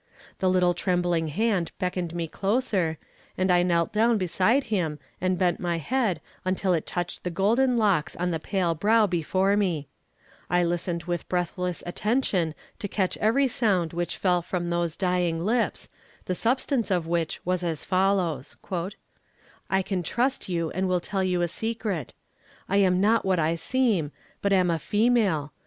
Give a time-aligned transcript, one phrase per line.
[0.39, 2.97] The little trembling hand beckoned me closer,
[3.37, 7.77] and I knelt down beside him and bent my head until it touched the golden
[7.77, 9.89] locks on the pale brow before me;
[10.49, 15.87] I listened with breathless attention to catch every sound which fell from those dying lips,
[16.25, 18.57] the substance of which was as follows:
[19.69, 22.15] "I can trust you, and will tell you a secret.
[22.67, 24.11] I am not what I seem,
[24.41, 25.53] but am a female.